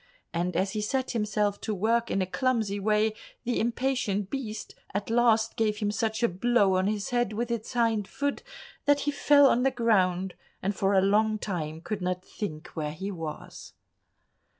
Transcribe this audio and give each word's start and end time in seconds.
And 0.33 0.55
as 0.55 0.71
he 0.71 0.81
set 0.81 1.11
himself 1.11 1.61
to 1.61 1.75
work 1.75 2.09
in 2.09 2.23
a 2.23 2.25
clumsy 2.25 2.79
way, 2.79 3.13
the 3.43 3.59
impatient 3.59 4.31
beast 4.31 4.73
at 4.95 5.11
last 5.11 5.55
gave 5.55 5.77
him 5.77 5.91
such 5.91 6.23
a 6.23 6.27
blow 6.27 6.73
on 6.75 6.87
his 6.87 7.11
head 7.11 7.33
with 7.33 7.51
its 7.51 7.71
hind 7.73 8.07
foot, 8.07 8.41
that 8.85 9.01
he 9.01 9.11
fell 9.11 9.45
on 9.45 9.61
the 9.61 9.69
ground, 9.69 10.33
and 10.59 10.73
for 10.75 10.95
a 10.95 11.01
long 11.03 11.37
time 11.37 11.81
could 11.81 12.01
not 12.01 12.25
think 12.25 12.69
where 12.69 12.93
he 12.93 13.11
was. 13.11 13.73